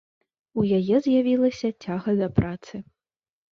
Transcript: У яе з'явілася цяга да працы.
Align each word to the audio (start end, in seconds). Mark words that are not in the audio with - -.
У 0.61 0.63
яе 0.77 0.95
з'явілася 1.09 1.69
цяга 1.87 2.17
да 2.25 2.33
працы. 2.41 2.83